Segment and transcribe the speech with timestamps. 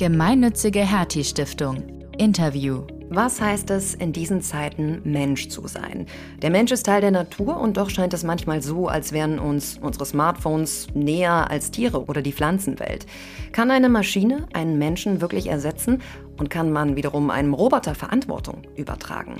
[0.00, 1.82] Gemeinnützige Hertie Stiftung.
[2.16, 2.84] Interview.
[3.10, 6.06] Was heißt es, in diesen Zeiten Mensch zu sein?
[6.40, 9.76] Der Mensch ist Teil der Natur und doch scheint es manchmal so, als wären uns
[9.78, 13.04] unsere Smartphones näher als Tiere oder die Pflanzenwelt.
[13.52, 16.00] Kann eine Maschine einen Menschen wirklich ersetzen
[16.38, 19.36] und kann man wiederum einem Roboter Verantwortung übertragen?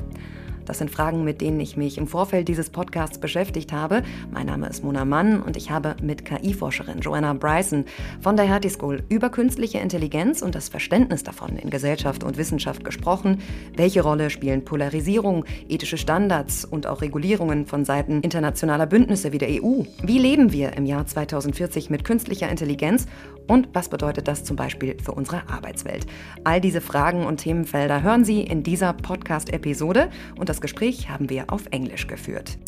[0.71, 4.05] Das sind Fragen, mit denen ich mich im Vorfeld dieses Podcasts beschäftigt habe.
[4.31, 7.87] Mein Name ist Mona Mann und ich habe mit KI-Forscherin Joanna Bryson
[8.21, 12.85] von der Hertie School über künstliche Intelligenz und das Verständnis davon in Gesellschaft und Wissenschaft
[12.85, 13.41] gesprochen.
[13.77, 19.49] Welche Rolle spielen Polarisierung, ethische Standards und auch Regulierungen von Seiten internationaler Bündnisse wie der
[19.49, 19.83] EU?
[20.05, 23.07] Wie leben wir im Jahr 2040 mit künstlicher Intelligenz
[23.49, 26.07] und was bedeutet das zum Beispiel für unsere Arbeitswelt?
[26.45, 31.53] All diese Fragen und Themenfelder hören Sie in dieser Podcast-Episode und das Gespräch haben wir
[31.53, 32.59] auf Englisch geführt.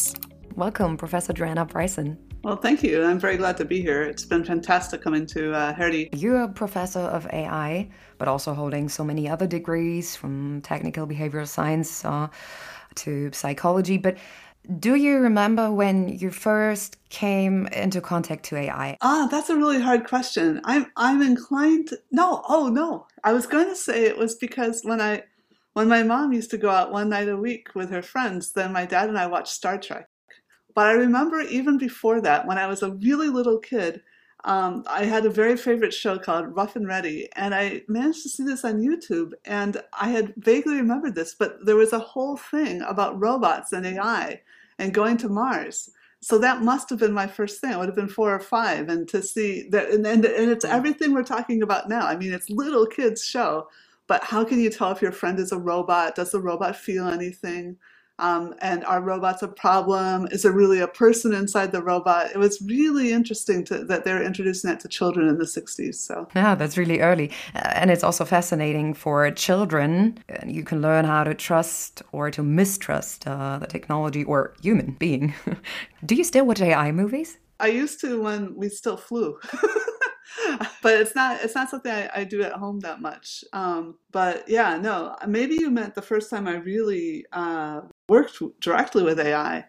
[0.57, 2.19] Welcome, Professor Joanna Bryson.
[2.45, 3.05] Well, thank you.
[3.05, 4.03] I'm very glad to be here.
[4.03, 6.09] It's been fantastic coming to uh, Hertie.
[6.13, 11.47] You're a professor of AI, but also holding so many other degrees from technical behavioral
[11.47, 12.29] science uh,
[12.97, 13.97] to psychology.
[13.97, 14.19] But
[14.79, 18.97] do you remember when you first came into contact to AI?
[19.01, 20.61] Ah, that's a really hard question.
[20.65, 23.06] I'm I'm inclined to, no, oh no.
[23.25, 25.23] I was going to say it was because when I
[25.75, 28.73] when my mom used to go out one night a week with her friends, then
[28.73, 30.09] my dad and I watched Star Trek.
[30.75, 34.03] But I remember even before that, when I was a really little kid,
[34.45, 38.28] um, I had a very favorite show called Ruff and Reddy, and I managed to
[38.28, 39.33] see this on YouTube.
[39.45, 43.87] And I had vaguely remembered this, but there was a whole thing about robots and
[43.87, 44.41] AI
[44.78, 45.91] and going to Mars.
[46.20, 47.73] So that must have been my first thing.
[47.73, 50.65] I would have been four or five, and to see that, and, and, and it's
[50.65, 52.06] everything we're talking about now.
[52.06, 53.69] I mean, it's little kids' show,
[54.06, 56.14] but how can you tell if your friend is a robot?
[56.14, 57.77] Does the robot feel anything?
[58.19, 60.28] Um, and are robots a problem?
[60.31, 62.31] Is there really a person inside the robot?
[62.31, 65.94] It was really interesting to, that they were introducing that to children in the 60s.
[65.94, 70.19] So yeah, that's really early, uh, and it's also fascinating for children.
[70.47, 75.34] You can learn how to trust or to mistrust uh, the technology or human being.
[76.06, 77.38] Do you still watch AI movies?
[77.59, 79.38] I used to when we still flew.
[80.82, 83.44] but it's not it's not something I, I do at home that much.
[83.53, 89.03] Um, but yeah, no, maybe you meant the first time I really uh, worked directly
[89.03, 89.66] with AI.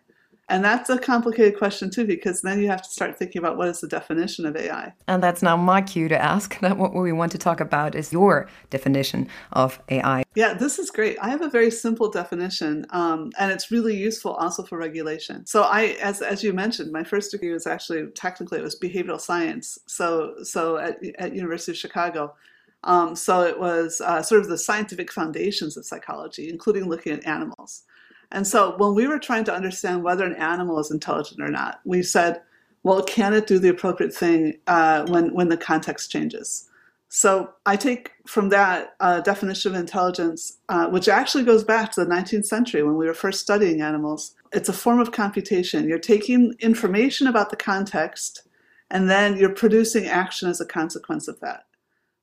[0.49, 3.69] And that's a complicated question too, because then you have to start thinking about what
[3.69, 4.93] is the definition of AI.
[5.07, 8.11] And that's now my cue to ask that what we want to talk about is
[8.11, 10.23] your definition of AI.
[10.35, 11.17] Yeah, this is great.
[11.21, 15.45] I have a very simple definition, um, and it's really useful also for regulation.
[15.45, 19.21] So I, as as you mentioned, my first degree was actually technically it was behavioral
[19.21, 19.77] science.
[19.85, 22.33] So so at at University of Chicago.
[22.85, 27.25] Um, so it was uh, sort of the scientific foundations of psychology, including looking at
[27.25, 27.83] animals.
[28.33, 31.79] And so when we were trying to understand whether an animal is intelligent or not,
[31.85, 32.41] we said,
[32.81, 36.67] well, can it do the appropriate thing uh, when, when the context changes?
[37.09, 42.03] So I take from that uh, definition of intelligence, uh, which actually goes back to
[42.03, 44.33] the 19th century when we were first studying animals.
[44.51, 45.87] It's a form of computation.
[45.87, 48.47] You're taking information about the context
[48.89, 51.65] and then you're producing action as a consequence of that,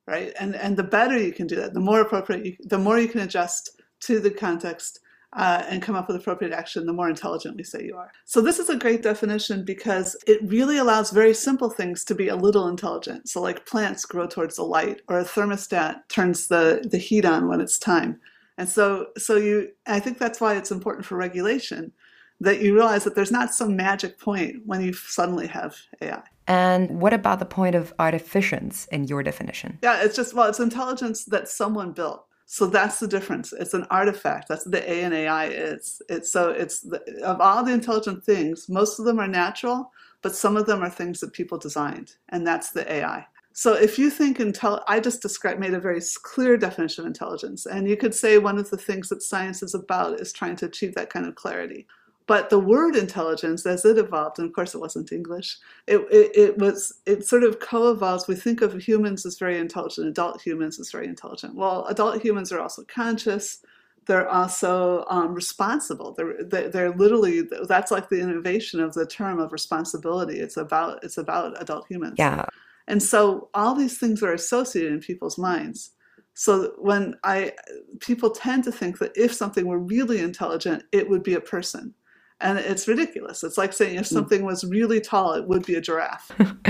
[0.07, 0.33] right?
[0.37, 3.07] And, and the better you can do that, the more appropriate, you, the more you
[3.07, 4.99] can adjust to the context,
[5.33, 8.11] uh, and come up with appropriate action, the more intelligent we say you are.
[8.25, 12.27] So, this is a great definition because it really allows very simple things to be
[12.27, 13.29] a little intelligent.
[13.29, 17.47] So, like plants grow towards the light, or a thermostat turns the, the heat on
[17.47, 18.19] when it's time.
[18.57, 21.93] And so, so you, I think that's why it's important for regulation
[22.41, 26.23] that you realize that there's not some magic point when you suddenly have AI.
[26.47, 29.77] And what about the point of artificence in your definition?
[29.83, 32.25] Yeah, it's just, well, it's intelligence that someone built.
[32.53, 33.53] So that's the difference.
[33.53, 34.49] It's an artifact.
[34.49, 36.01] That's what the A and AI is.
[36.09, 39.89] It's so it's the, of all the intelligent things, most of them are natural,
[40.21, 43.25] but some of them are things that people designed, and that's the AI.
[43.53, 47.67] So if you think intel, I just described made a very clear definition of intelligence,
[47.67, 50.65] and you could say one of the things that science is about is trying to
[50.65, 51.87] achieve that kind of clarity.
[52.27, 56.31] But the word intelligence, as it evolved, and of course it wasn't English, it, it,
[56.35, 58.27] it was, it sort of co-evolves.
[58.27, 61.55] We think of humans as very intelligent, adult humans as very intelligent.
[61.55, 63.63] Well, adult humans are also conscious.
[64.05, 66.15] They're also um, responsible.
[66.15, 70.39] They're, they're literally, that's like the innovation of the term of responsibility.
[70.39, 72.15] It's about, it's about adult humans.
[72.17, 72.45] Yeah.
[72.87, 75.91] And so all these things are associated in people's minds.
[76.33, 77.53] So when I,
[77.99, 81.93] people tend to think that if something were really intelligent, it would be a person
[82.41, 83.43] and it's ridiculous.
[83.43, 84.15] It's like saying if hmm.
[84.15, 86.31] something was really tall, it would be a giraffe.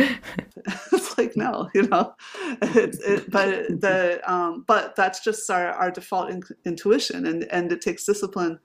[0.91, 2.13] it's like no, you know,
[2.61, 7.71] it, it, but the um, but that's just our, our default in, intuition, and and
[7.71, 8.59] it takes discipline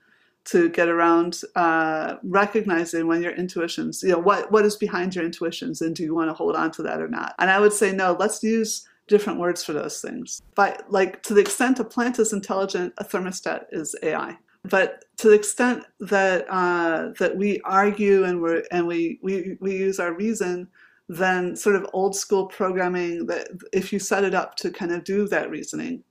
[0.44, 5.24] to get around uh, recognizing when your intuitions, you know, what what is behind your
[5.24, 7.34] intuitions, and do you want to hold on to that or not?
[7.38, 8.16] And I would say no.
[8.18, 10.42] Let's use different words for those things.
[10.54, 14.36] But like to the extent a plant is intelligent, a thermostat is AI.
[14.68, 19.76] But to the extent that uh, that we argue and we and we, we we
[19.76, 20.68] use our reason,
[21.08, 25.04] then sort of old school programming that if you set it up to kind of
[25.04, 26.02] do that reasoning,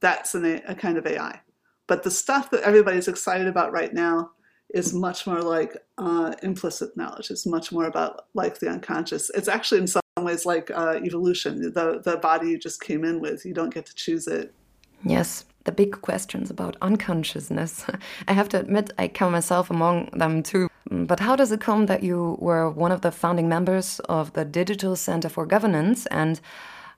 [0.00, 1.40] that's an, a kind of AI.
[1.86, 4.30] But the stuff that everybody's excited about right now
[4.74, 7.30] is much more like uh, implicit knowledge.
[7.30, 9.30] It's much more about like the unconscious.
[9.30, 11.72] It's actually in some ways like uh, evolution.
[11.72, 14.54] The the body you just came in with, you don't get to choose it.
[15.04, 17.84] Yes, the big questions about unconsciousness.
[18.28, 20.68] I have to admit, I count myself among them too.
[20.90, 24.46] But how does it come that you were one of the founding members of the
[24.46, 26.06] Digital Center for Governance?
[26.06, 26.40] And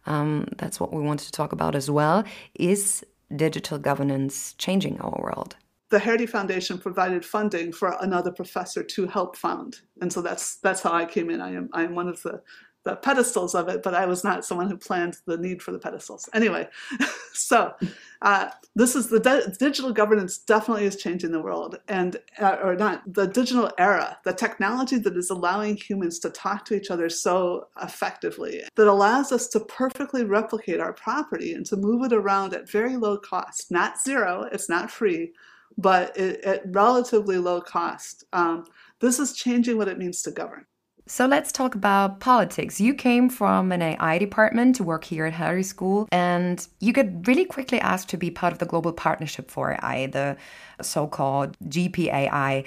[0.07, 2.23] um, that's what we wanted to talk about as well.
[2.55, 5.57] Is digital governance changing our world?
[5.91, 10.83] the Hertie Foundation provided funding for another professor to help found, and so that's that's
[10.83, 11.41] how I came in.
[11.41, 12.41] I am I am one of the
[12.85, 15.79] the pedestals of it, but I was not someone who planned the need for the
[15.79, 16.29] pedestals.
[16.33, 16.69] Anyway,
[17.33, 17.75] so
[18.23, 23.03] uh, this is the digital governance definitely is changing the world, and uh, or not
[23.13, 27.69] the digital era, the technology that is allowing humans to talk to each other so
[27.83, 32.71] effectively, that allows us to perfectly replicate our property and to move it around at
[32.71, 35.33] very low cost, not zero, it's not free
[35.79, 38.25] but it, at relatively low cost.
[38.33, 38.67] Um,
[39.01, 40.67] this is changing what it means to govern.
[41.11, 42.81] So let's talk about politics.
[42.81, 47.27] You came from an AI department to work here at Hertie School, and you get
[47.27, 50.37] really quickly asked to be part of the Global Partnership for AI, the
[50.81, 52.65] so called GPAI,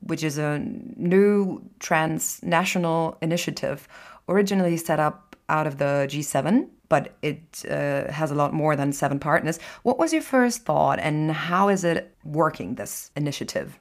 [0.00, 0.58] which is a
[0.96, 3.86] new transnational initiative
[4.28, 8.92] originally set up out of the G7 but it uh, has a lot more than
[8.92, 9.58] seven partners.
[9.84, 13.78] What was your first thought, and how is it working, this initiative?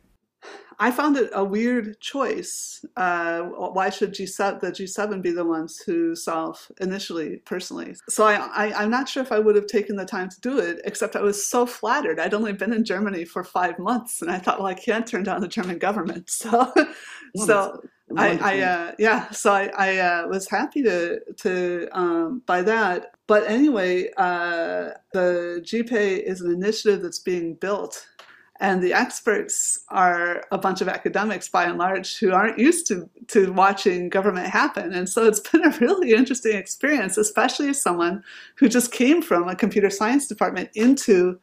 [0.80, 2.86] I found it a weird choice.
[2.96, 7.96] Uh, why should G7, the G7 be the ones who solve initially, personally?
[8.10, 10.60] So I, I, am not sure if I would have taken the time to do
[10.60, 12.20] it, except I was so flattered.
[12.20, 15.24] I'd only been in Germany for five months, and I thought, well, I can't turn
[15.24, 16.30] down the German government.
[17.36, 17.82] So, so
[18.18, 23.14] I, I uh, yeah, so I, I uh, was happy to to um, buy that.
[23.28, 28.06] But anyway, uh, the GPAI is an initiative that's being built,
[28.64, 33.10] and the experts are a bunch of academics by and large who aren't used to
[33.28, 34.94] to watching government happen.
[34.94, 38.24] And so it's been a really interesting experience, especially as someone
[38.56, 41.38] who just came from a computer science department into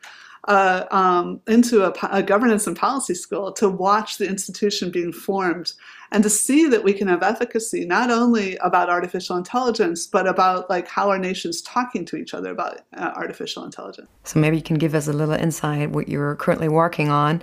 [0.48, 5.72] uh, um, into a, a, governance and policy school to watch the institution being formed
[6.12, 10.70] and to see that we can have efficacy not only about artificial intelligence but about
[10.70, 14.08] like how our nation's talking to each other about uh, artificial intelligence.
[14.24, 17.42] So maybe you can give us a little insight what you're currently working on.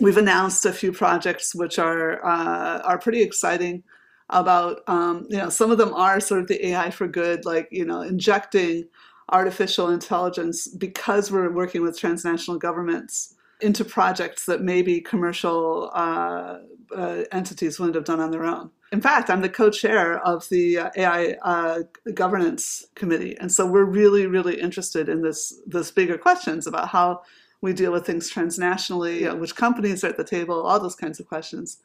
[0.00, 3.84] We've announced a few projects which are uh, are pretty exciting
[4.30, 7.68] about um, you know some of them are sort of the ai for good like
[7.70, 8.88] you know injecting
[9.30, 16.58] artificial intelligence because we're working with transnational governments into projects that maybe commercial uh,
[16.94, 18.70] uh, entities wouldn't have done on their own.
[18.92, 21.80] In fact, I'm the co-chair of the uh, AI uh,
[22.14, 27.22] governance committee, and so we're really, really interested in this this bigger questions about how
[27.62, 30.94] we deal with things transnationally, you know, which companies are at the table, all those
[30.94, 31.78] kinds of questions.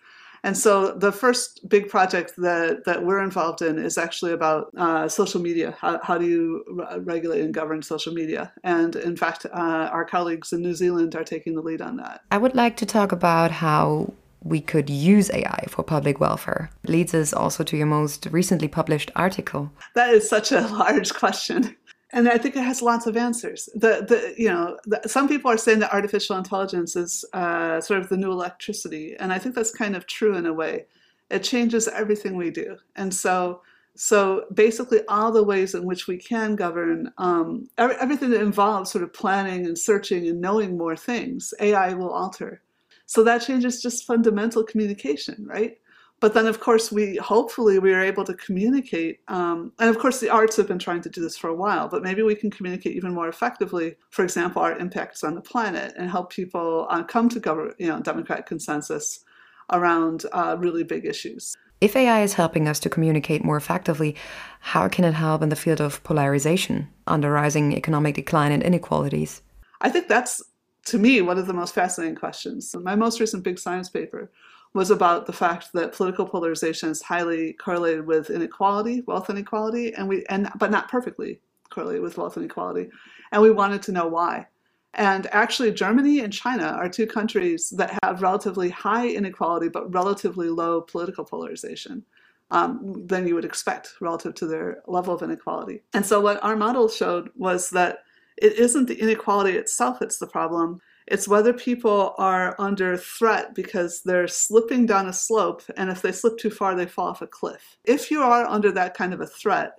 [0.43, 5.07] And so the first big project that, that we're involved in is actually about uh,
[5.07, 5.75] social media.
[5.79, 8.51] How, how do you re- regulate and govern social media?
[8.63, 12.21] And in fact, uh, our colleagues in New Zealand are taking the lead on that.
[12.31, 16.71] I would like to talk about how we could use AI for public welfare.
[16.87, 19.71] Leads us also to your most recently published article.
[19.93, 21.75] That is such a large question
[22.13, 23.69] and I think it has lots of answers.
[23.73, 28.01] The the you know the, some people are saying that artificial intelligence is uh, sort
[28.01, 30.85] of the new electricity, and I think that's kind of true in a way.
[31.29, 33.61] It changes everything we do, and so
[33.95, 39.03] so basically all the ways in which we can govern um, everything that involves sort
[39.03, 42.61] of planning and searching and knowing more things, AI will alter.
[43.05, 45.77] So that changes just fundamental communication, right?
[46.21, 50.21] But then of course we hopefully we are able to communicate um, and of course
[50.21, 52.49] the arts have been trying to do this for a while but maybe we can
[52.49, 57.03] communicate even more effectively for example our impacts on the planet and help people uh,
[57.03, 59.25] come to government you know democratic consensus
[59.73, 64.15] around uh, really big issues if AI is helping us to communicate more effectively,
[64.59, 69.41] how can it help in the field of polarization, under rising economic decline and inequalities?
[69.81, 70.43] I think that's,
[70.85, 72.75] to me, one of the most fascinating questions.
[72.79, 74.29] My most recent big science paper
[74.73, 80.07] was about the fact that political polarization is highly correlated with inequality, wealth inequality, and
[80.07, 82.89] we and but not perfectly correlated with wealth inequality,
[83.31, 84.47] and we wanted to know why.
[84.93, 90.49] And actually, Germany and China are two countries that have relatively high inequality but relatively
[90.49, 92.03] low political polarization.
[92.51, 95.81] um, than you would expect relative to their level of inequality.
[95.93, 98.03] And so, what our model showed was that
[98.37, 100.81] it isn't the inequality itself that's the problem.
[101.07, 106.11] It's whether people are under threat because they're slipping down a slope, and if they
[106.11, 107.77] slip too far, they fall off a cliff.
[107.83, 109.73] If you are under that kind of a threat,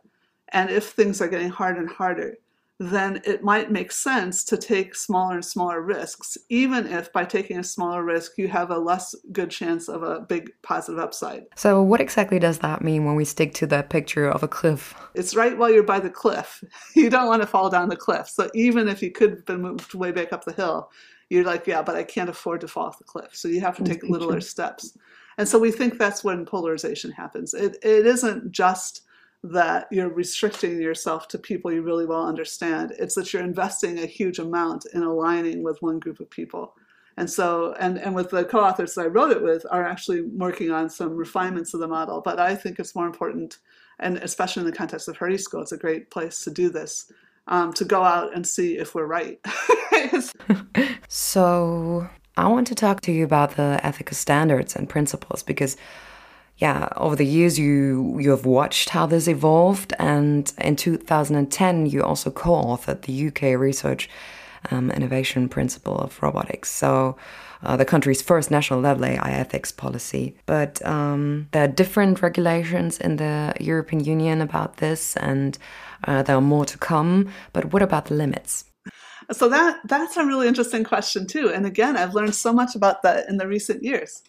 [0.48, 2.36] and if things are getting harder and harder,
[2.90, 7.58] then it might make sense to take smaller and smaller risks, even if by taking
[7.58, 11.44] a smaller risk, you have a less good chance of a big positive upside.
[11.54, 14.94] So, what exactly does that mean when we stick to that picture of a cliff?
[15.14, 16.64] It's right while you're by the cliff.
[16.94, 18.28] You don't want to fall down the cliff.
[18.28, 20.90] So, even if you could have been moved way back up the hill,
[21.30, 23.34] you're like, yeah, but I can't afford to fall off the cliff.
[23.34, 24.96] So, you have to take littler steps.
[25.38, 27.54] And so, we think that's when polarization happens.
[27.54, 29.02] It, it isn't just
[29.44, 32.92] that you're restricting yourself to people you really well understand.
[32.98, 36.74] It's that you're investing a huge amount in aligning with one group of people.
[37.16, 40.70] And so, and, and with the co-authors that I wrote it with are actually working
[40.70, 42.20] on some refinements of the model.
[42.20, 43.58] But I think it's more important,
[43.98, 47.12] and especially in the context of Hertie School, it's a great place to do this,
[47.48, 49.38] um, to go out and see if we're right.
[51.08, 55.76] so I want to talk to you about the ethical standards and principles because
[56.62, 62.04] yeah, over the years you you have watched how this evolved, and in 2010 you
[62.04, 64.08] also co-authored the UK research
[64.70, 66.70] um, innovation principle of robotics.
[66.70, 67.16] So.
[67.64, 70.34] Uh, the country's first national level AI ethics policy.
[70.46, 75.56] But um, there are different regulations in the European Union about this, and
[76.08, 77.28] uh, there are more to come.
[77.52, 78.64] But what about the limits?
[79.30, 81.52] So that that's a really interesting question too.
[81.54, 84.22] And again, I've learned so much about that in the recent years.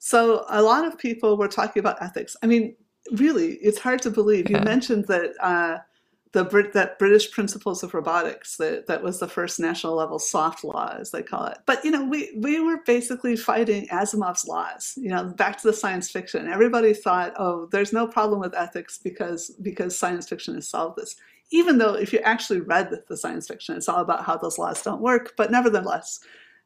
[0.00, 2.34] So a lot of people were talking about ethics.
[2.42, 2.74] I mean,
[3.12, 4.50] really, it's hard to believe.
[4.50, 4.58] Yeah.
[4.58, 5.78] You mentioned that uh,
[6.32, 10.64] the Brit- that British Principles of Robotics that that was the first national level soft
[10.64, 11.58] law, as they call it.
[11.66, 14.94] But you know, we we were basically fighting Asimov's laws.
[14.96, 16.48] You know, back to the science fiction.
[16.48, 21.14] Everybody thought, oh, there's no problem with ethics because because science fiction has solved this.
[21.52, 24.82] Even though, if you actually read the science fiction, it's all about how those laws
[24.82, 25.34] don't work.
[25.36, 26.20] But nevertheless,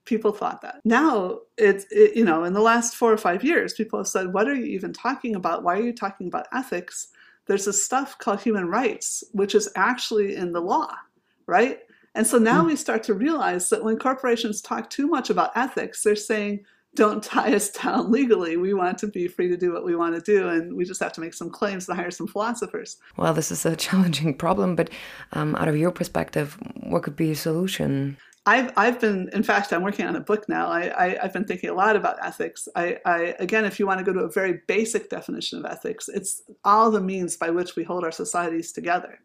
[0.04, 0.80] people thought that.
[0.84, 4.32] Now, it's, it, you know, in the last four or five years, people have said,
[4.32, 5.62] what are you even talking about?
[5.62, 7.08] Why are you talking about ethics?
[7.46, 10.94] There's this stuff called human rights, which is actually in the law,
[11.46, 11.80] right?
[12.14, 12.66] And so now mm.
[12.66, 17.22] we start to realize that when corporations talk too much about ethics, they're saying, don't
[17.22, 18.56] tie us down legally.
[18.56, 21.02] We want to be free to do what we want to do, and we just
[21.02, 22.98] have to make some claims and hire some philosophers.
[23.16, 24.90] Well, this is a challenging problem, but
[25.32, 28.16] um, out of your perspective, what could be a solution?
[28.46, 30.68] I've, I've been, in fact, I'm working on a book now.
[30.68, 32.68] I, I, have been thinking a lot about ethics.
[32.76, 36.10] I, I, again, if you want to go to a very basic definition of ethics,
[36.10, 39.18] it's all the means by which we hold our societies together.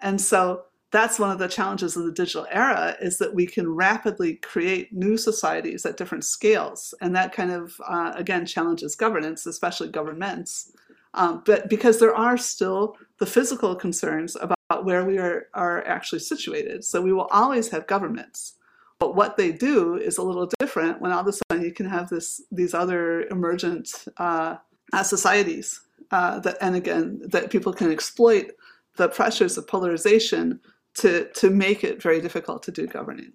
[0.00, 3.68] And so that's one of the challenges of the digital era is that we can
[3.68, 6.94] rapidly create new societies at different scales.
[7.02, 10.72] And that kind of, uh, again, challenges governance, especially governments.
[11.14, 16.20] Um, but because there are still the physical concerns about where we are, are actually
[16.20, 16.84] situated.
[16.84, 18.54] So we will always have governments.
[18.98, 21.86] But what they do is a little different when all of a sudden you can
[21.86, 24.56] have this these other emergent uh,
[24.92, 28.52] uh, societies uh, that, and again, that people can exploit
[28.96, 30.60] the pressures of polarization
[30.94, 33.32] to, to make it very difficult to do governing.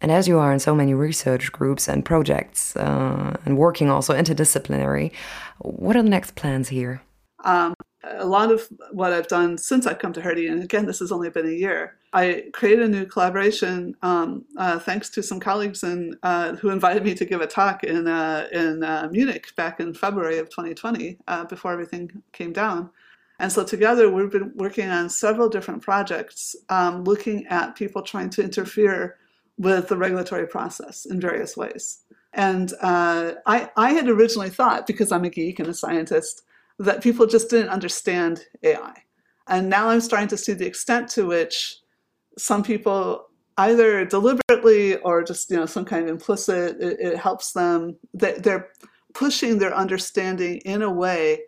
[0.00, 4.14] And as you are in so many research groups and projects uh, and working also
[4.14, 5.12] interdisciplinary,
[5.58, 7.02] what are the next plans here?
[7.44, 10.98] Um, a lot of what I've done since I've come to Hertie, and again, this
[10.98, 15.40] has only been a year, I created a new collaboration um, uh, thanks to some
[15.40, 19.54] colleagues in, uh, who invited me to give a talk in, uh, in uh, Munich
[19.56, 22.90] back in February of 2020 uh, before everything came down.
[23.38, 28.30] And so together we've been working on several different projects um, looking at people trying
[28.30, 29.16] to interfere
[29.58, 32.00] with the regulatory process in various ways.
[32.34, 36.42] And uh, I, I had originally thought, because I'm a geek and a scientist,
[36.82, 38.94] that people just didn't understand AI.
[39.48, 41.76] And now I'm starting to see the extent to which
[42.38, 43.26] some people
[43.58, 48.32] either deliberately or just you know some kind of implicit it, it helps them they,
[48.38, 48.70] they're
[49.12, 51.38] pushing their understanding in a way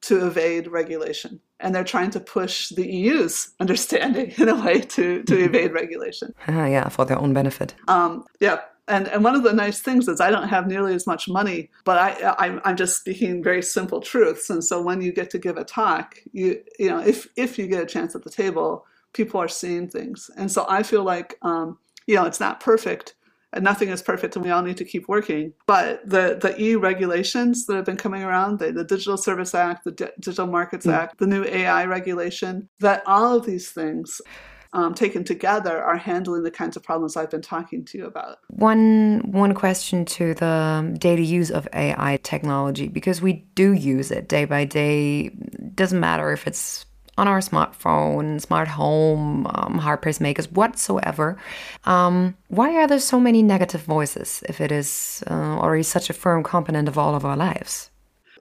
[0.00, 5.22] to evade regulation and they're trying to push the EU's understanding in a way to,
[5.22, 6.34] to evade regulation.
[6.48, 7.74] Uh, yeah, for their own benefit.
[7.88, 11.06] Um, yeah, and, and one of the nice things is I don't have nearly as
[11.06, 14.50] much money, but I, I'm, I'm just speaking very simple truths.
[14.50, 17.68] And so when you get to give a talk, you, you know, if, if you
[17.68, 20.30] get a chance at the table, people are seeing things.
[20.36, 23.14] And so I feel like, um, you know, it's not perfect
[23.52, 25.52] and nothing is perfect and we all need to keep working.
[25.66, 29.84] But the, the EU regulations that have been coming around, the, the Digital Service Act,
[29.84, 30.92] the D- Digital Markets mm.
[30.92, 34.20] Act, the new AI regulation, that all of these things
[34.72, 38.38] um, taken together are handling the kinds of problems I've been talking to you about.
[38.48, 44.28] One one question to the daily use of AI technology because we do use it
[44.28, 45.28] day by day
[45.74, 46.86] doesn't matter if it's
[47.18, 51.36] on our smartphone, smart home, um, hard makers whatsoever.
[51.84, 56.14] Um, why are there so many negative voices if it is uh, already such a
[56.14, 57.90] firm component of all of our lives?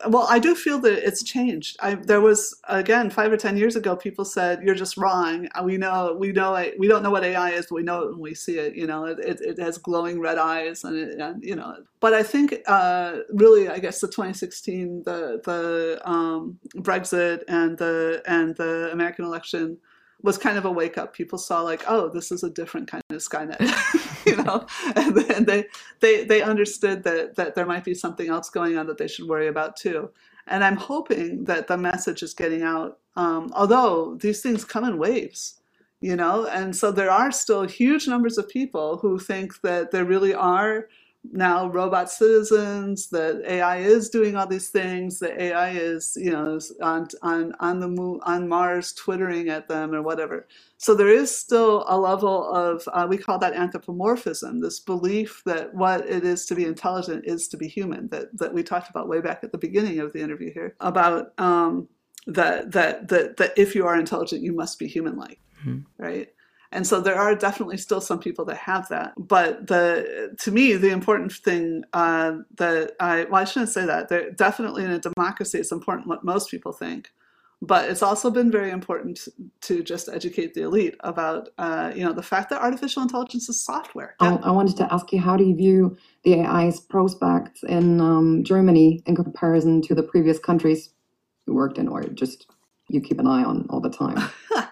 [0.07, 1.77] Well, I do feel that it's changed.
[1.79, 5.47] I, there was again five or ten years ago, people said you're just wrong.
[5.53, 8.11] Uh, we know, we know, we don't know what AI is, but we know it
[8.11, 8.75] when we see it.
[8.75, 11.75] You know, it, it, has glowing red eyes, and, it, and, you know.
[11.99, 18.21] But I think uh, really, I guess the 2016, the the um, Brexit and the
[18.25, 19.77] and the American election
[20.23, 21.13] was kind of a wake up.
[21.13, 23.57] People saw like, oh, this is a different kind of Skynet,
[24.25, 25.65] you know, and they
[25.99, 29.27] they they understood that that there might be something else going on that they should
[29.27, 30.09] worry about too.
[30.47, 32.99] And I'm hoping that the message is getting out.
[33.15, 35.61] Um, although these things come in waves,
[36.01, 40.05] you know, and so there are still huge numbers of people who think that there
[40.05, 40.87] really are
[41.31, 46.59] now robot citizens that ai is doing all these things that ai is you know
[46.81, 50.47] on on on the moon on mars twittering at them or whatever
[50.77, 55.73] so there is still a level of uh, we call that anthropomorphism this belief that
[55.75, 59.07] what it is to be intelligent is to be human that that we talked about
[59.07, 61.87] way back at the beginning of the interview here about um,
[62.25, 65.81] that that that that if you are intelligent you must be human like mm-hmm.
[65.97, 66.29] right
[66.71, 69.13] and so there are definitely still some people that have that.
[69.17, 74.09] But the to me, the important thing uh, that I well, I shouldn't say that.
[74.09, 77.09] They're definitely in a democracy, it's important what most people think.
[77.63, 79.27] But it's also been very important
[79.61, 83.63] to just educate the elite about, uh, you know, the fact that artificial intelligence is
[83.63, 84.15] software.
[84.19, 88.43] I, I, wanted to ask you, how do you view the AI's prospects in um,
[88.43, 90.89] Germany in comparison to the previous countries
[91.45, 92.47] you worked in, or just
[92.89, 94.17] you keep an eye on all the time?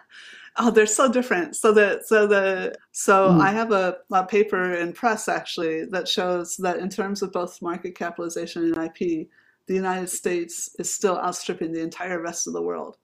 [0.62, 1.56] Oh, they're so different.
[1.56, 3.42] So the so the so mm.
[3.42, 7.62] I have a, a, paper in press actually that shows that in terms of both
[7.62, 9.30] market capitalization and IP,
[9.68, 12.98] the United States is still outstripping the entire rest of the world.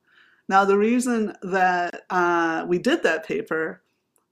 [0.49, 3.81] Now the reason that uh, we did that paper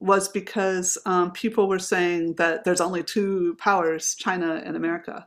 [0.00, 5.26] was because um, people were saying that there's only two powers, China and America.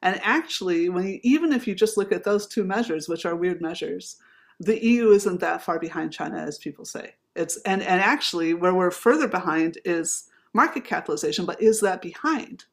[0.00, 3.36] And actually, when you, even if you just look at those two measures, which are
[3.36, 4.16] weird measures,
[4.60, 7.14] the EU isn't that far behind China as people say.
[7.36, 12.64] It's and and actually where we're further behind is market capitalization, but is that behind?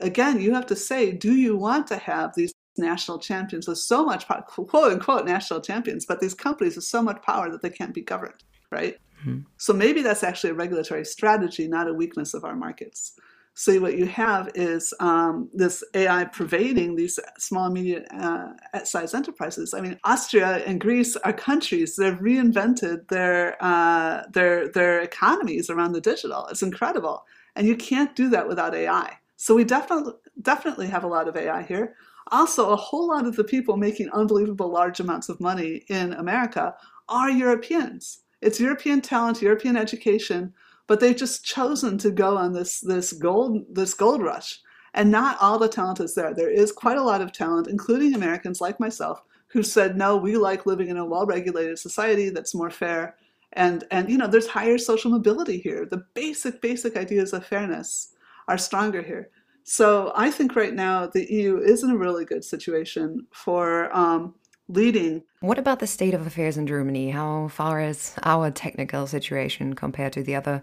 [0.00, 4.04] Again, you have to say, do you want to have these national champions with so
[4.04, 7.70] much power, quote unquote national champions, but these companies with so much power that they
[7.70, 8.98] can't be governed, right?
[9.20, 9.40] Mm-hmm.
[9.56, 13.18] So maybe that's actually a regulatory strategy, not a weakness of our markets.
[13.58, 18.52] So what you have is um, this AI pervading these small medium uh,
[18.84, 19.72] size enterprises.
[19.72, 25.70] I mean, Austria and Greece are countries that have reinvented their uh, their their economies
[25.70, 26.46] around the digital.
[26.48, 27.24] It's incredible,
[27.56, 29.14] and you can't do that without AI.
[29.36, 31.94] So we definitely definitely have a lot of AI here.
[32.30, 36.74] Also, a whole lot of the people making unbelievable large amounts of money in America
[37.08, 38.18] are Europeans.
[38.42, 40.52] It's European talent, European education
[40.86, 44.60] but they've just chosen to go on this this gold this gold rush.
[44.94, 46.32] And not all the talent is there.
[46.32, 50.38] There is quite a lot of talent, including Americans like myself, who said, no, we
[50.38, 53.16] like living in a well-regulated society that's more fair.
[53.52, 55.86] And and you know, there's higher social mobility here.
[55.86, 58.14] The basic, basic ideas of fairness
[58.48, 59.30] are stronger here.
[59.64, 64.34] So I think right now the EU is in a really good situation for um,
[64.68, 65.22] leading.
[65.40, 67.10] What about the state of affairs in Germany?
[67.10, 70.62] How far is our technical situation compared to the other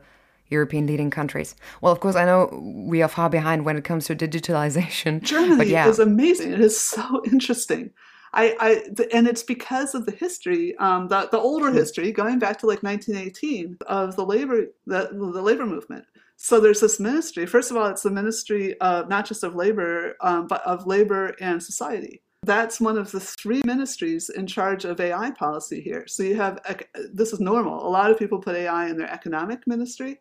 [0.49, 1.55] European leading countries?
[1.81, 2.49] Well, of course, I know
[2.87, 5.21] we are far behind when it comes to digitalization.
[5.21, 5.87] Germany yeah.
[5.87, 6.53] is amazing.
[6.53, 7.91] It is so interesting.
[8.35, 12.57] I, I and it's because of the history, um, the, the older history, going back
[12.59, 16.05] to like 1918 of the labor the, the labor movement.
[16.35, 17.45] So there's this ministry.
[17.45, 21.35] First of all, it's the ministry of not just of labor, um, but of labor
[21.39, 22.23] and society.
[22.43, 26.05] That's one of the three ministries in charge of AI policy here.
[26.07, 26.59] So you have
[27.11, 27.87] this is normal.
[27.87, 30.19] A lot of people put AI in their economic ministry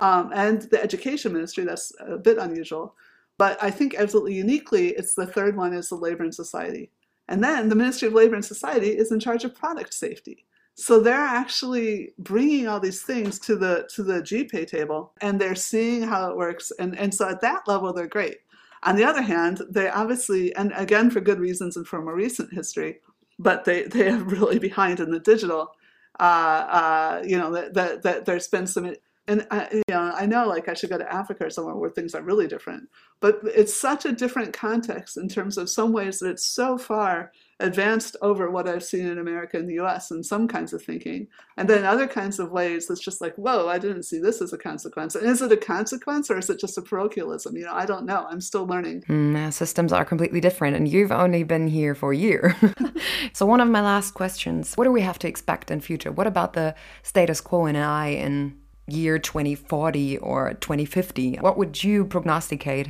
[0.00, 1.64] um, and the education ministry.
[1.64, 2.94] That's a bit unusual.
[3.38, 6.90] But I think absolutely uniquely, it's the third one is the labor and society.
[7.28, 10.44] And then the Ministry of Labor and Society is in charge of product safety.
[10.76, 15.54] So they're actually bringing all these things to the to the GPAI table, and they're
[15.54, 16.72] seeing how it works.
[16.78, 18.38] And and so at that level, they're great.
[18.84, 22.52] On the other hand, they obviously, and again for good reasons and from a recent
[22.52, 23.00] history,
[23.38, 25.72] but they, they are really behind in the digital.
[26.20, 28.94] Uh, uh, you know, that, that, that there's been some,
[29.26, 31.90] and I, you know, I know like I should go to Africa or somewhere where
[31.90, 32.88] things are really different,
[33.20, 37.32] but it's such a different context in terms of some ways that it's so far
[37.60, 41.28] advanced over what I've seen in America and the US in some kinds of thinking.
[41.56, 44.52] And then other kinds of ways, it's just like, whoa, I didn't see this as
[44.52, 45.14] a consequence.
[45.14, 47.56] And is it a consequence or is it just a parochialism?
[47.56, 48.26] You know, I don't know.
[48.28, 49.02] I'm still learning.
[49.08, 52.56] Mm, systems are completely different, and you've only been here for a year.
[53.32, 56.12] so, one of my last questions what do we have to expect in future?
[56.12, 61.36] What about the status quo in AI in year 2040 or 2050?
[61.36, 62.88] What would you prognosticate?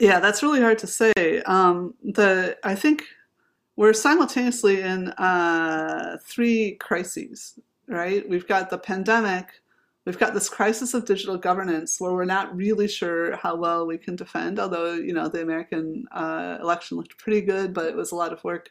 [0.00, 1.12] Yeah, that's really hard to say.
[1.46, 3.04] Um, the I think
[3.76, 7.58] we're simultaneously in uh, three crises,
[7.88, 8.28] right?
[8.28, 9.48] We've got the pandemic,
[10.04, 13.98] we've got this crisis of digital governance where we're not really sure how well we
[13.98, 18.12] can defend, although, you know, the American uh, election looked pretty good, but it was
[18.12, 18.70] a lot of work.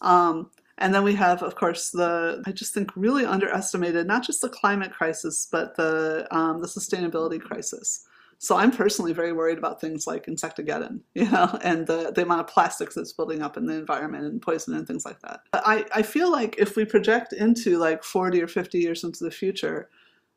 [0.00, 4.40] Um, and then we have, of course, the I just think really underestimated not just
[4.40, 8.06] the climate crisis, but the um, the sustainability crisis.
[8.40, 12.40] So I'm personally very worried about things like insectageddon, you know, and the, the amount
[12.42, 15.40] of plastics that's building up in the environment and poison and things like that.
[15.52, 19.30] I, I feel like if we project into like 40 or 50 years into the
[19.30, 19.88] future,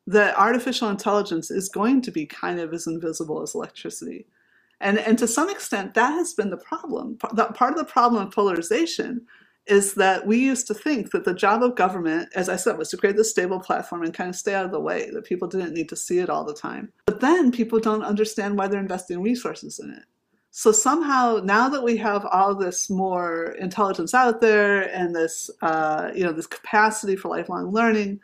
[0.08, 4.26] that artificial intelligence is going to be kind of as invisible as electricity.
[4.80, 7.16] And, and to some extent, that has been the problem.
[7.18, 9.26] Part of the problem of polarization
[9.66, 12.90] is that we used to think that the job of government, as I said, was
[12.90, 15.46] to create this stable platform and kind of stay out of the way, that people
[15.46, 16.92] didn't need to see it all the time.
[17.06, 20.02] But then people don't understand why they're investing resources in it.
[20.50, 26.10] So somehow, now that we have all this more intelligence out there and this, uh,
[26.14, 28.20] you know, this capacity for lifelong learning,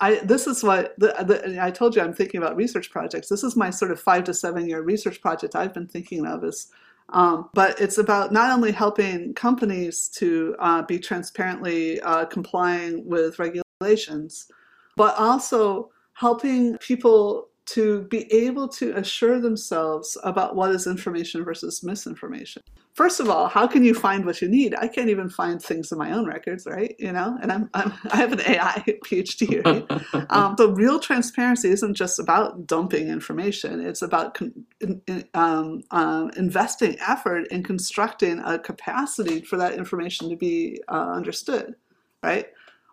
[0.00, 2.02] I, this is what the, the, I told you.
[2.02, 3.28] I'm thinking about research projects.
[3.28, 6.44] This is my sort of five to seven year research project I've been thinking of
[6.44, 6.68] is
[7.10, 13.38] um, but it's about not only helping companies to uh, be transparently uh, complying with
[13.38, 14.50] regulations,
[14.96, 21.82] but also helping people to be able to assure themselves about what is information versus
[21.82, 22.62] misinformation.
[22.94, 24.74] First of all, how can you find what you need?
[24.74, 26.96] I can't even find things in my own records, right?
[26.98, 29.64] You know, and I'm, I'm i have an AI PhD.
[29.66, 30.26] Right?
[30.30, 35.82] um, so real transparency isn't just about dumping information; it's about con- in, in, um,
[35.90, 41.74] uh, investing effort in constructing a capacity for that information to be uh, understood,
[42.22, 42.46] right?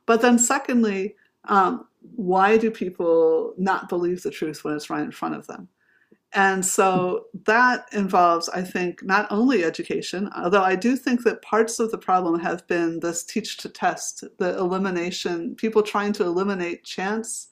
[0.05, 5.11] But then, secondly, um, why do people not believe the truth when it's right in
[5.11, 5.69] front of them?
[6.35, 11.79] And so that involves, I think, not only education, although I do think that parts
[11.79, 16.83] of the problem have been this teach to test, the elimination, people trying to eliminate
[16.83, 17.49] chance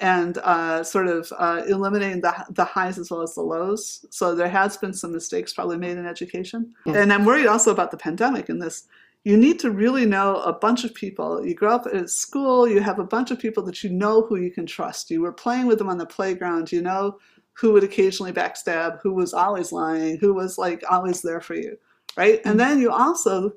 [0.00, 4.04] and uh, sort of uh, eliminating the, the highs as well as the lows.
[4.10, 6.74] So there has been some mistakes probably made in education.
[6.96, 8.84] And I'm worried also about the pandemic in this
[9.24, 11.44] you need to really know a bunch of people.
[11.44, 14.36] You grow up at school, you have a bunch of people that you know who
[14.36, 15.10] you can trust.
[15.10, 17.18] You were playing with them on the playground, you know
[17.60, 21.76] who would occasionally backstab, who was always lying, who was like always there for you,
[22.16, 22.40] right?
[22.44, 22.58] And mm-hmm.
[22.58, 23.52] then you also,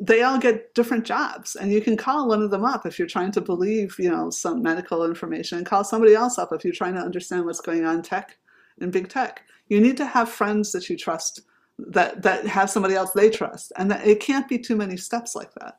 [0.00, 3.06] they all get different jobs, and you can call one of them up if you're
[3.06, 6.72] trying to believe, you know, some medical information, and call somebody else up if you're
[6.72, 8.36] trying to understand what's going on tech
[8.80, 9.42] in big tech.
[9.68, 11.42] You need to have friends that you trust
[11.78, 15.34] that that have somebody else they trust, and that it can't be too many steps
[15.34, 15.78] like that.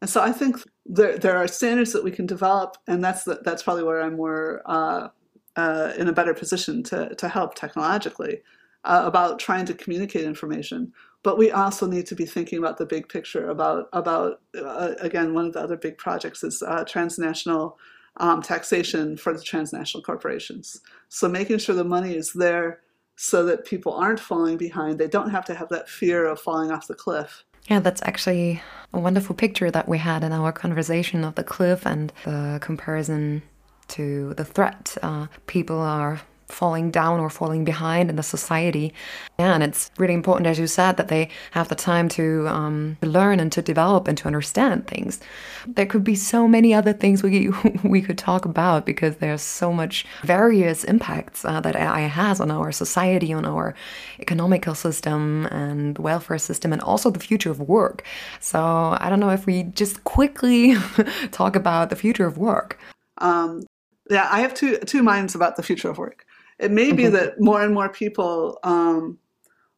[0.00, 3.40] And so I think there there are standards that we can develop, and that's the,
[3.44, 5.08] that's probably where I'm more uh,
[5.56, 8.42] uh, in a better position to to help technologically
[8.84, 10.92] uh, about trying to communicate information.
[11.22, 15.34] But we also need to be thinking about the big picture about about uh, again
[15.34, 17.78] one of the other big projects is uh, transnational
[18.16, 20.80] um, taxation for the transnational corporations.
[21.08, 22.80] So making sure the money is there
[23.22, 24.98] so that people aren't falling behind.
[24.98, 27.44] They don't have to have that fear of falling off the cliff.
[27.68, 28.60] Yeah, that's actually
[28.92, 33.42] a wonderful picture that we had in our conversation of the cliff and the comparison
[33.88, 34.96] to the threat.
[35.04, 36.20] Uh, people are
[36.52, 38.92] falling down or falling behind in the society.
[39.38, 43.40] And it's really important, as you said, that they have the time to, um, learn
[43.40, 45.20] and to develop and to understand things.
[45.66, 47.50] There could be so many other things we
[47.84, 52.50] we could talk about because there's so much various impacts uh, that AI has on
[52.50, 53.74] our society, on our
[54.20, 58.04] economical system and welfare system, and also the future of work.
[58.40, 58.60] So
[59.00, 60.74] I don't know if we just quickly
[61.30, 62.78] talk about the future of work.
[63.18, 63.62] Um,
[64.10, 66.26] yeah, I have two two minds about the future of work.
[66.62, 67.14] It may be mm-hmm.
[67.14, 69.18] that more and more people um,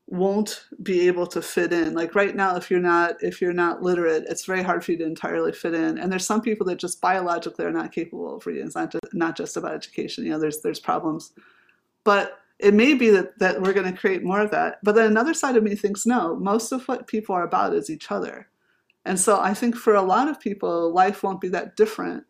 [0.06, 1.94] won't be able to fit in.
[1.94, 4.98] Like right now, if you're not if you're not literate, it's very hard for you
[4.98, 5.98] to entirely fit in.
[5.98, 8.66] And there's some people that just biologically are not capable of reading.
[8.66, 10.24] It's not just, not just about education.
[10.24, 11.32] You know, there's there's problems,
[12.04, 14.78] but it may be that, that we're going to create more of that.
[14.82, 17.90] But then another side of me thinks no, most of what people are about is
[17.90, 18.48] each other.
[19.04, 22.24] And so I think for a lot of people, life won't be that different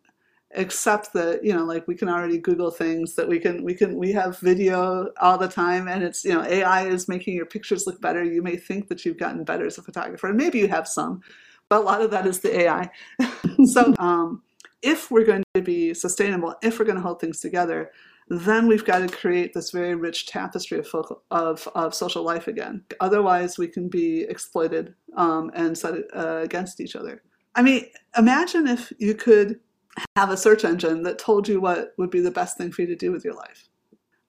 [0.55, 3.95] except that you know like we can already google things that we can we can
[3.97, 7.85] we have video all the time and it's you know ai is making your pictures
[7.85, 10.67] look better you may think that you've gotten better as a photographer and maybe you
[10.67, 11.21] have some
[11.69, 12.89] but a lot of that is the AI.
[13.65, 14.43] so um,
[14.81, 17.91] if we're going to be sustainable, if we're going to hold things together,
[18.27, 20.87] then we've got to create this very rich tapestry of,
[21.31, 22.83] of, of social life again.
[22.99, 27.21] Otherwise, we can be exploited um, and set uh, against each other.
[27.55, 27.85] I mean,
[28.17, 29.59] imagine if you could
[30.15, 32.87] have a search engine that told you what would be the best thing for you
[32.87, 33.69] to do with your life.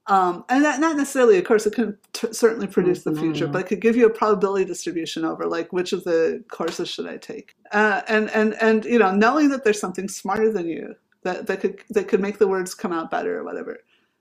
[0.09, 3.63] Um, and that not necessarily, of course, it can t- certainly produce the future, but
[3.63, 7.17] it could give you a probability distribution over like which of the courses should I
[7.17, 11.49] take, uh, and and and you know knowing that there's something smarter than you that
[11.49, 13.79] that could that could make the words come out better or whatever.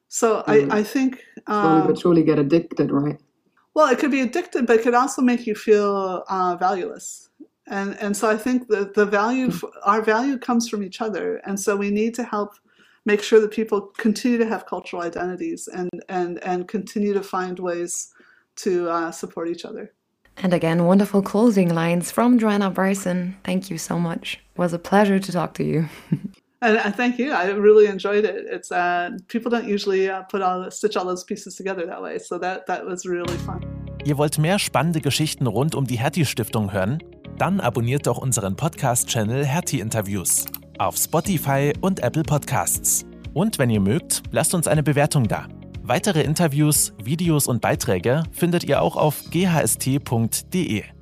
[0.08, 0.72] So mm.
[0.72, 3.20] I I think um, but surely get addicted, right?
[3.76, 7.30] Well, it could be addicted, but it could also make you feel uh, valueless.
[7.68, 9.70] And and so I think the the value mm.
[9.84, 12.54] our value comes from each other, and so we need to help
[13.06, 17.60] make sure that people continue to have cultural identities and, and, and continue to find
[17.60, 18.14] ways
[18.58, 19.94] to uh, support each other.
[20.38, 23.38] And again, wonderful closing lines from Joanna Bryson.
[23.44, 24.42] Thank you so much.
[24.56, 25.88] It was a pleasure to talk to you.
[26.62, 27.32] and, and thank you.
[27.32, 28.46] I really enjoyed it.
[28.50, 32.20] It's uh, people don't usually uh, put all stitch all those pieces together that way,
[32.20, 33.62] so that that was really fun.
[34.04, 37.02] Ihr wollt mehr spannende Geschichten rund um die Hertie Stiftung hören?
[37.38, 40.46] Dann abonniert doch unseren Podcast-Channel Hertie Interviews
[40.78, 43.06] auf Spotify und Apple Podcasts.
[43.34, 45.48] Und wenn ihr mögt, lasst uns eine Bewertung da.
[45.84, 50.95] Weitere Interviews, Videos und Beiträge findet ihr auch auf ghst.de.